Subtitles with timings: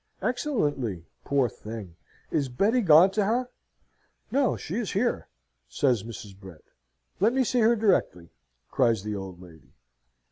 [0.19, 1.95] "Excellently, poor thing!
[2.31, 3.51] Is Betty gone to her?"
[4.31, 5.27] "No; she is here,"
[5.69, 6.35] says Mrs.
[6.35, 6.63] Brett.
[7.19, 8.31] "Let me see her directly,"
[8.71, 9.75] cries the old lady.